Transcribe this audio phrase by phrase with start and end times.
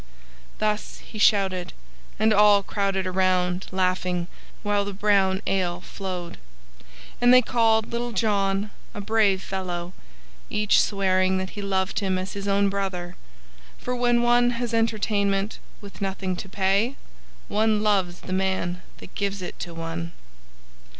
[0.57, 1.73] Thus he shouted,
[2.17, 4.25] and all crowded around, laughing,
[4.63, 6.39] while the brown ale flowed;
[7.21, 9.93] and they called Little John a brave fellow,
[10.49, 13.15] each swearing that he loved him as his own brother;
[13.77, 16.95] for when one has entertainment with nothing to pay,
[17.47, 20.13] one loves the man that gives it to one.